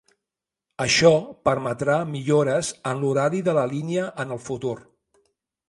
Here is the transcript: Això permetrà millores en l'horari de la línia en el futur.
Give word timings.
Això 0.85 1.11
permetrà 1.49 1.97
millores 2.15 2.73
en 2.93 3.05
l'horari 3.05 3.45
de 3.51 3.57
la 3.61 3.69
línia 3.77 4.09
en 4.25 4.37
el 4.37 4.45
futur. 4.51 4.77